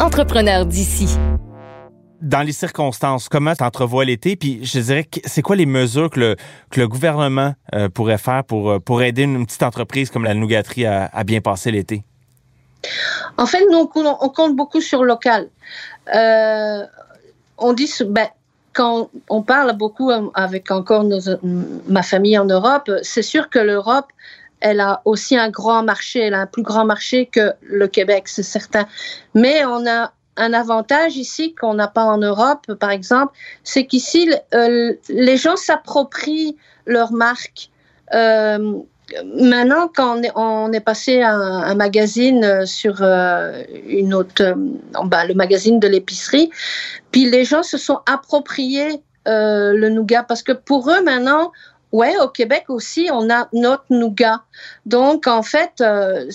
Entrepreneur 0.00 0.66
d'ici 0.66 1.16
dans 2.22 2.42
les 2.42 2.52
circonstances, 2.52 3.28
comment 3.28 3.54
tu 3.54 3.64
entrevois 3.64 4.04
l'été? 4.04 4.36
Puis 4.36 4.64
je 4.64 4.78
dirais, 4.78 5.06
c'est 5.24 5.42
quoi 5.42 5.56
les 5.56 5.66
mesures 5.66 6.08
que 6.08 6.20
le, 6.20 6.36
que 6.70 6.80
le 6.80 6.88
gouvernement 6.88 7.54
euh, 7.74 7.88
pourrait 7.88 8.18
faire 8.18 8.44
pour, 8.44 8.70
euh, 8.70 8.78
pour 8.78 9.02
aider 9.02 9.22
une 9.22 9.44
petite 9.44 9.64
entreprise 9.64 10.08
comme 10.10 10.24
la 10.24 10.34
nougaterie 10.34 10.86
à, 10.86 11.24
bien 11.24 11.40
passer 11.40 11.72
l'été? 11.72 12.04
En 13.36 13.46
fait, 13.46 13.64
nous, 13.70 13.90
on 13.94 14.28
compte 14.28 14.56
beaucoup 14.56 14.80
sur 14.80 15.04
local. 15.04 15.48
Euh, 16.14 16.84
on 17.58 17.72
dit, 17.72 17.90
ben, 18.06 18.28
quand 18.72 19.10
on 19.28 19.42
parle 19.42 19.76
beaucoup 19.76 20.10
avec 20.34 20.70
encore 20.70 21.04
ma 21.88 22.02
famille 22.02 22.38
en 22.38 22.44
Europe, 22.44 22.90
c'est 23.02 23.22
sûr 23.22 23.50
que 23.50 23.58
l'Europe, 23.58 24.06
elle 24.60 24.80
a 24.80 25.02
aussi 25.04 25.36
un 25.36 25.50
grand 25.50 25.82
marché, 25.82 26.20
elle 26.20 26.34
a 26.34 26.40
un 26.40 26.46
plus 26.46 26.62
grand 26.62 26.84
marché 26.84 27.26
que 27.26 27.52
le 27.62 27.88
Québec, 27.88 28.28
c'est 28.28 28.44
certain. 28.44 28.86
Mais 29.34 29.64
on 29.64 29.86
a 29.86 30.12
un 30.36 30.52
avantage 30.52 31.16
ici 31.16 31.54
qu'on 31.54 31.74
n'a 31.74 31.88
pas 31.88 32.04
en 32.04 32.18
Europe, 32.18 32.72
par 32.74 32.90
exemple, 32.90 33.32
c'est 33.64 33.86
qu'ici, 33.86 34.30
euh, 34.54 34.92
les 35.08 35.36
gens 35.36 35.56
s'approprient 35.56 36.56
leur 36.86 37.12
marque. 37.12 37.70
Euh, 38.14 38.78
maintenant, 39.36 39.90
quand 39.94 40.20
on 40.34 40.72
est, 40.72 40.80
passé 40.80 41.20
à 41.20 41.34
un, 41.34 41.74
magazine 41.74 42.44
euh, 42.44 42.66
sur 42.66 43.02
une 43.02 44.14
autre, 44.14 44.54
bah, 45.04 45.26
le 45.26 45.34
magazine 45.34 45.78
de 45.78 45.88
l'épicerie, 45.88 46.50
puis 47.10 47.30
les 47.30 47.44
gens 47.44 47.62
se 47.62 47.76
sont 47.76 48.00
appropriés 48.06 49.02
le 49.26 49.88
nougat 49.88 50.24
parce 50.24 50.42
que 50.42 50.52
pour 50.52 50.90
eux 50.90 51.02
maintenant, 51.04 51.52
Ouais, 51.92 52.14
au 52.22 52.28
Québec 52.28 52.64
aussi, 52.68 53.10
on 53.12 53.28
a 53.28 53.48
notre 53.52 53.84
nougat. 53.90 54.40
Donc, 54.86 55.26
en 55.26 55.42
fait, 55.42 55.72
euh, 55.82 56.26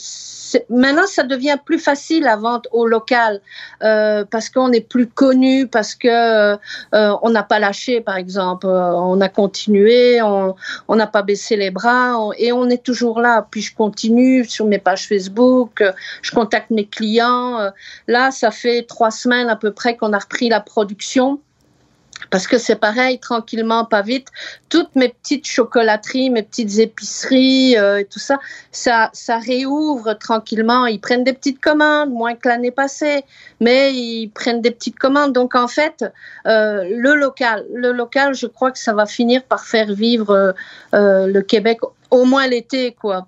maintenant, 0.69 1.07
ça 1.07 1.23
devient 1.23 1.57
plus 1.65 1.79
facile 1.79 2.27
à 2.27 2.35
vendre 2.35 2.69
au 2.71 2.85
local 2.85 3.41
euh, 3.83 4.23
parce 4.29 4.49
qu'on 4.51 4.71
est 4.71 4.87
plus 4.87 5.07
connu, 5.07 5.67
parce 5.67 5.95
que 5.95 6.07
euh, 6.07 6.57
on 6.93 7.31
n'a 7.31 7.41
pas 7.41 7.57
lâché, 7.57 8.01
par 8.01 8.17
exemple. 8.17 8.67
Euh, 8.67 8.91
on 8.93 9.19
a 9.19 9.29
continué, 9.29 10.21
on 10.21 10.55
n'a 10.89 11.07
pas 11.07 11.23
baissé 11.23 11.55
les 11.55 11.71
bras 11.71 12.19
on, 12.19 12.33
et 12.33 12.51
on 12.51 12.69
est 12.69 12.83
toujours 12.83 13.19
là. 13.19 13.47
Puis 13.49 13.63
je 13.63 13.75
continue 13.75 14.45
sur 14.45 14.67
mes 14.67 14.77
pages 14.79 15.07
Facebook, 15.07 15.83
je 16.21 16.31
contacte 16.31 16.69
mes 16.69 16.85
clients. 16.85 17.71
Là, 18.07 18.29
ça 18.29 18.51
fait 18.51 18.83
trois 18.83 19.11
semaines 19.11 19.49
à 19.49 19.55
peu 19.55 19.71
près 19.71 19.97
qu'on 19.97 20.13
a 20.13 20.19
repris 20.19 20.49
la 20.49 20.59
production. 20.59 21.39
Parce 22.29 22.47
que 22.47 22.57
c'est 22.57 22.75
pareil, 22.75 23.19
tranquillement, 23.19 23.85
pas 23.85 24.01
vite. 24.01 24.27
Toutes 24.69 24.95
mes 24.95 25.09
petites 25.09 25.47
chocolateries, 25.47 26.29
mes 26.29 26.43
petites 26.43 26.79
épiceries 26.79 27.77
euh, 27.77 27.99
et 27.99 28.05
tout 28.05 28.19
ça, 28.19 28.39
ça, 28.71 29.09
ça 29.13 29.37
réouvre 29.37 30.13
tranquillement. 30.13 30.85
Ils 30.85 30.99
prennent 30.99 31.23
des 31.23 31.33
petites 31.33 31.61
commandes, 31.61 32.11
moins 32.11 32.35
que 32.35 32.47
l'année 32.47 32.71
passée, 32.71 33.23
mais 33.59 33.93
ils 33.93 34.29
prennent 34.29 34.61
des 34.61 34.71
petites 34.71 34.99
commandes. 34.99 35.33
Donc 35.33 35.55
en 35.55 35.67
fait, 35.67 36.05
euh, 36.45 36.83
le 36.89 37.15
local, 37.15 37.65
le 37.73 37.91
local, 37.91 38.33
je 38.33 38.47
crois 38.47 38.71
que 38.71 38.79
ça 38.79 38.93
va 38.93 39.05
finir 39.05 39.43
par 39.43 39.65
faire 39.65 39.91
vivre 39.93 40.55
euh, 40.93 41.27
le 41.27 41.41
Québec 41.41 41.79
au 42.09 42.25
moins 42.25 42.47
l'été, 42.47 42.93
quoi. 42.93 43.27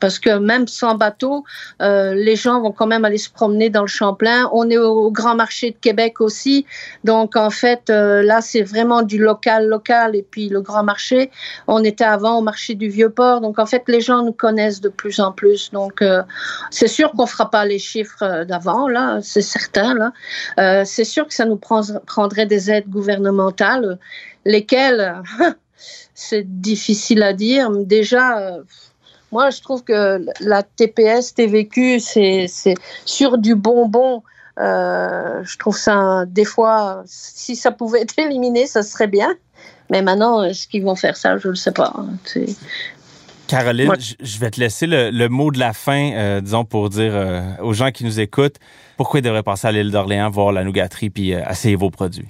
Parce 0.00 0.18
que 0.18 0.38
même 0.38 0.68
sans 0.68 0.94
bateau, 0.94 1.44
euh, 1.80 2.14
les 2.14 2.36
gens 2.36 2.60
vont 2.60 2.72
quand 2.72 2.86
même 2.86 3.04
aller 3.04 3.18
se 3.18 3.30
promener 3.30 3.70
dans 3.70 3.82
le 3.82 3.88
Champlain. 3.88 4.48
On 4.52 4.68
est 4.70 4.78
au, 4.78 5.10
Grand 5.10 5.34
Marché 5.34 5.70
de 5.70 5.76
Québec 5.76 6.20
aussi. 6.20 6.66
Donc, 7.04 7.36
en 7.36 7.50
fait, 7.50 7.90
euh, 7.90 8.22
là, 8.22 8.40
c'est 8.40 8.62
vraiment 8.62 9.02
du 9.02 9.18
local, 9.18 9.66
local. 9.66 10.14
Et 10.14 10.22
puis, 10.22 10.48
le 10.48 10.60
Grand 10.60 10.82
Marché, 10.82 11.30
on 11.66 11.82
était 11.82 12.04
avant 12.04 12.38
au 12.38 12.42
marché 12.42 12.74
du 12.74 12.88
Vieux-Port. 12.88 13.40
Donc, 13.40 13.58
en 13.58 13.66
fait, 13.66 13.84
les 13.88 14.00
gens 14.00 14.22
nous 14.22 14.32
connaissent 14.32 14.80
de 14.80 14.88
plus 14.88 15.20
en 15.20 15.32
plus. 15.32 15.70
Donc, 15.72 16.02
euh, 16.02 16.22
c'est 16.70 16.88
sûr 16.88 17.12
qu'on 17.12 17.26
fera 17.26 17.50
pas 17.50 17.64
les 17.64 17.78
chiffres 17.78 18.44
d'avant, 18.44 18.88
là. 18.88 19.20
C'est 19.22 19.42
certain, 19.42 19.94
là. 19.94 20.12
Euh, 20.58 20.82
c'est 20.84 21.04
sûr 21.04 21.26
que 21.26 21.34
ça 21.34 21.44
nous 21.44 21.56
prendrait 21.56 22.46
des 22.46 22.70
aides 22.70 22.88
gouvernementales, 22.88 23.98
lesquelles... 24.44 25.22
c'est 26.14 26.60
difficile 26.60 27.22
à 27.22 27.32
dire. 27.32 27.70
Déjà, 27.70 28.38
euh, 28.38 28.62
moi, 29.32 29.50
je 29.50 29.60
trouve 29.60 29.84
que 29.84 30.24
la 30.40 30.62
TPS, 30.62 31.34
TVQ, 31.34 32.00
c'est 32.00 32.46
sur 33.04 33.38
du 33.38 33.54
bonbon. 33.54 34.22
Euh, 34.58 35.42
je 35.44 35.58
trouve 35.58 35.76
ça, 35.76 36.24
des 36.26 36.44
fois, 36.44 37.02
si 37.06 37.54
ça 37.54 37.70
pouvait 37.70 38.02
être 38.02 38.18
éliminé, 38.18 38.66
ça 38.66 38.82
serait 38.82 39.06
bien. 39.06 39.36
Mais 39.90 40.02
maintenant, 40.02 40.42
est-ce 40.42 40.66
qu'ils 40.66 40.82
vont 40.82 40.96
faire 40.96 41.16
ça? 41.16 41.36
Je 41.38 41.48
ne 41.48 41.52
le 41.52 41.56
sais 41.56 41.72
pas. 41.72 41.94
Caroline, 43.46 43.86
Moi, 43.86 43.96
je 43.98 44.38
vais 44.38 44.50
te 44.50 44.60
laisser 44.60 44.86
le, 44.86 45.10
le, 45.10 45.28
mot 45.28 45.50
de 45.50 45.58
la 45.58 45.72
fin, 45.72 46.12
euh, 46.12 46.40
disons, 46.40 46.64
pour 46.64 46.90
dire 46.90 47.12
euh, 47.14 47.42
aux 47.62 47.72
gens 47.72 47.90
qui 47.90 48.04
nous 48.04 48.20
écoutent 48.20 48.58
pourquoi 48.98 49.20
ils 49.20 49.22
devraient 49.22 49.44
passer 49.44 49.68
à 49.68 49.72
l'île 49.72 49.92
d'Orléans, 49.92 50.28
voir 50.28 50.52
la 50.52 50.64
nougaterie, 50.64 51.08
puis 51.08 51.32
euh, 51.32 51.40
essayer 51.48 51.76
vos 51.76 51.88
produits? 51.88 52.28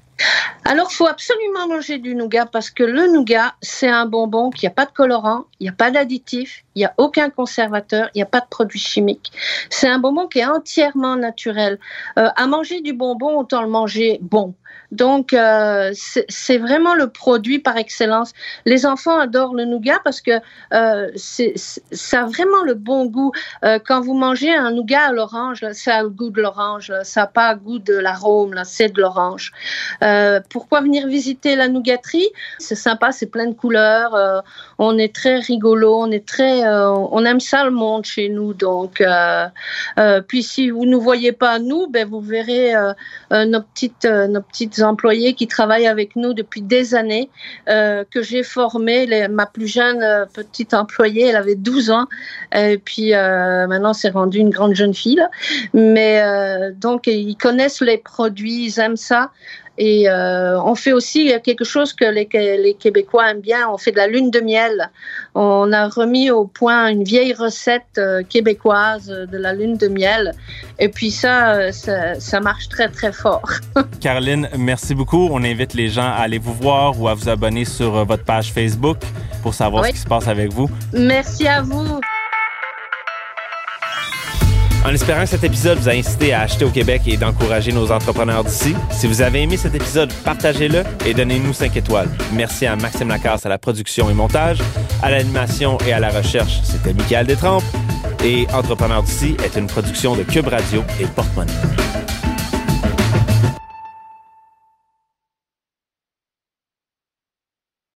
Alors, 0.65 0.89
il 0.91 0.95
faut 0.95 1.07
absolument 1.07 1.67
manger 1.67 1.97
du 1.97 2.15
nougat 2.15 2.45
parce 2.45 2.69
que 2.69 2.83
le 2.83 3.07
nougat, 3.07 3.55
c'est 3.63 3.89
un 3.89 4.05
bonbon 4.05 4.51
qui 4.51 4.67
n'a 4.67 4.71
pas 4.71 4.85
de 4.85 4.91
colorant, 4.91 5.45
il 5.61 5.65
n'y 5.65 5.71
a 5.71 5.73
pas 5.73 5.91
d'additif, 5.91 6.63
il 6.75 6.81
n'y 6.81 6.85
a 6.85 6.93
aucun 6.99 7.31
conservateur, 7.31 8.11
il 8.15 8.19
n'y 8.19 8.23
a 8.23 8.27
pas 8.27 8.41
de 8.41 8.49
produits 8.51 8.79
chimiques. 8.79 9.33
C'est 9.71 9.89
un 9.89 9.99
bonbon 9.99 10.27
qui 10.27 10.41
est 10.41 10.47
entièrement 10.47 11.17
naturel. 11.17 11.79
Euh, 12.19 12.29
à 12.37 12.47
manger 12.47 12.83
du 12.83 12.93
bonbon, 12.93 13.39
autant 13.39 13.63
le 13.63 13.69
manger 13.69 14.19
bon. 14.21 14.55
Donc, 14.93 15.33
euh, 15.33 15.91
c'est 15.95 16.59
vraiment 16.59 16.95
le 16.95 17.09
produit 17.09 17.59
par 17.59 17.77
excellence. 17.77 18.33
Les 18.65 18.85
enfants 18.87 19.19
adorent 19.19 19.55
le 19.55 19.65
nougat 19.65 20.01
parce 20.05 20.21
que 20.21 20.41
euh, 20.73 21.11
ça 21.17 22.23
a 22.23 22.27
vraiment 22.27 22.63
le 22.65 22.75
bon 22.75 23.07
goût. 23.07 23.33
Quand 23.63 24.01
vous 24.01 24.15
mangez 24.15 24.55
un 24.55 24.71
nougat 24.71 25.09
à 25.09 25.13
l'orange, 25.13 25.65
ça 25.73 25.97
a 25.97 26.03
le 26.03 26.09
goût 26.11 26.31
de 26.31 26.41
l'orange. 26.41 26.58
Ça 27.03 27.21
n'a 27.21 27.27
pas 27.27 27.55
goût 27.55 27.79
de 27.79 27.95
l'arôme, 27.95 28.55
c'est 28.65 28.89
de 28.89 29.01
l'orange. 29.01 29.53
Euh, 30.03 30.41
pourquoi 30.51 30.81
venir 30.81 31.07
visiter 31.07 31.55
la 31.55 31.69
nougaterie 31.69 32.29
C'est 32.59 32.75
sympa, 32.75 33.13
c'est 33.13 33.27
plein 33.27 33.47
de 33.47 33.55
couleurs. 33.55 34.15
Euh, 34.15 34.41
on 34.79 34.99
est 34.99 35.15
très 35.15 35.39
rigolo, 35.39 36.01
on 36.01 36.11
est 36.11 36.27
très, 36.27 36.67
euh, 36.67 36.91
on 36.91 37.25
aime 37.25 37.41
ça 37.41 37.65
le 37.65 37.71
monde 37.71 38.05
chez 38.05 38.29
nous. 38.29 38.55
Donc, 38.55 39.03
puis 40.29 40.43
si 40.43 40.71
vous 40.71 40.85
ne 40.85 40.97
voyez 40.97 41.33
pas 41.33 41.59
nous, 41.59 41.87
ben 41.89 42.09
vous 42.09 42.21
verrez 42.21 42.73
nos 43.31 43.61
petites, 43.61 44.05
nos 44.05 44.43
petites 44.43 44.81
employées 44.81 45.35
qui 45.35 45.47
travaillent 45.47 45.87
avec 45.87 46.17
nous 46.17 46.35
depuis 46.35 46.63
des 46.63 46.95
années, 46.95 47.31
que 47.67 48.23
j'ai 48.23 48.43
formées. 48.43 49.29
ma 49.29 49.47
plus 49.47 49.69
jeune 49.69 50.27
petite 50.33 50.75
employée, 50.75 51.29
elle 51.29 51.37
avait 51.37 51.55
12 51.55 51.91
ans, 51.91 52.07
et 52.55 52.79
puis 52.79 53.13
maintenant 53.13 53.93
c'est 53.93 54.11
rendu 54.11 54.39
une 54.39 54.51
grande 54.51 54.75
jeune 54.75 54.95
fille. 54.95 55.25
Mais 55.73 56.21
donc 56.77 57.07
ils 57.07 57.37
connaissent 57.37 57.81
les 57.81 57.99
produits, 57.99 58.67
ils 58.67 58.81
aiment 58.81 58.97
ça. 58.97 59.31
Et 59.79 60.09
euh, 60.09 60.61
on 60.61 60.75
fait 60.75 60.93
aussi 60.93 61.33
quelque 61.45 61.65
chose 61.65 61.93
que 61.93 62.05
les, 62.05 62.29
les, 62.33 62.75
Québécois 62.75 63.31
aiment 63.31 63.41
bien, 63.41 63.69
on 63.71 63.79
fait 63.79 63.93
de 63.93 63.97
la 63.97 64.09
lune 64.09 64.31
de 64.31 64.41
miel. 64.41 64.91
On 65.37 65.73
a 65.73 65.89
remis 65.89 66.33
au 66.33 66.47
point 66.47 66.89
une 66.89 67.05
vieille 67.05 67.33
recette 67.33 67.85
euh, 67.97 68.23
québécoise 68.29 69.07
de 69.07 69.39
la 69.39 69.53
lune 69.53 69.77
de 69.77 69.87
miel. 69.87 70.33
Et 70.81 70.89
puis 70.89 71.13
ça, 71.13 71.71
ça, 71.71 72.19
ça 72.19 72.41
marche 72.41 72.69
très, 72.69 72.89
très 72.89 73.13
fort. 73.13 73.49
Caroline, 74.01 74.49
merci 74.59 74.97
beaucoup. 74.97 75.29
On 75.31 75.45
invite 75.45 75.75
les 75.75 75.89
gens 75.89 76.03
à 76.03 76.23
aller 76.23 76.39
vous 76.39 76.55
voir 76.55 77.01
ou 77.01 77.09
à 77.09 77.15
vous 77.15 77.29
abonner 77.29 77.65
sur 77.65 77.97
euh, 77.97 78.05
votre 78.05 78.25
page 78.25 78.53
Facebook 78.53 78.99
pour 79.43 79.55
savoir 79.55 79.87
ce 79.87 79.93
qui 79.93 79.99
se 79.99 80.07
passe 80.07 80.27
avec 80.27 80.53
vous. 80.53 80.69
Merci 80.93 81.47
à 81.47 81.63
vous. 81.63 82.01
En 84.89 84.93
espérant 84.93 85.21
que 85.21 85.27
cet 85.27 85.45
épisode 85.45 85.77
vous 85.77 85.89
a 85.91 85.93
incité 85.93 86.33
à 86.33 86.41
acheter 86.41 86.65
au 86.65 86.71
Québec 86.71 87.03
et 87.05 87.19
d'encourager 87.19 87.73
nos 87.73 87.93
entrepreneurs 87.93 88.43
d'ici, 88.43 88.75
si 88.91 89.07
vous 89.07 89.21
avez 89.21 89.43
aimé 89.43 89.59
cet 89.59 89.75
épisode, 89.75 90.11
partagez-le 90.25 90.83
et 91.05 91.13
donnez-nous 91.13 91.53
5 91.53 91.77
étoiles. 91.77 92.09
Merci 92.33 92.65
à 92.65 92.75
Maxime 92.75 93.09
Lacasse 93.09 93.45
à 93.45 93.51
la 93.51 93.59
production 93.59 94.09
et 94.09 94.15
montage, 94.15 94.61
à 95.03 95.11
l'animation 95.11 95.77
et 95.87 95.93
à 95.93 96.01
la 96.01 96.09
recherche. 96.09 96.61
C'était 96.63 96.95
Michael 96.95 97.27
Détrempe 97.27 97.65
et 98.25 98.47
Entrepreneurs 98.55 99.03
d'ici 99.03 99.37
est 99.45 99.59
une 99.59 99.67
production 99.67 100.17
de 100.17 100.23
Cube 100.23 100.49
Radio 100.49 100.83
et 100.99 101.05
Porte-Monnaie. 101.05 101.78